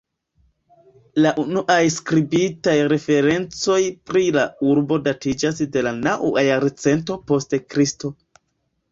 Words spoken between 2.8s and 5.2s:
referencoj pri la urbo